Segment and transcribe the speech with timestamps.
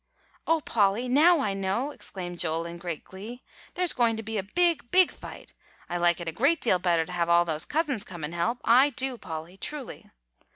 [0.47, 1.07] "O Polly!
[1.07, 3.43] now I know," exclaimed Joel in great glee;
[3.75, 5.53] "there's going to be a big, big fight.
[5.87, 8.61] I like it a great deal better to have all those cousins come and help,
[8.63, 10.09] I do, Polly, truly."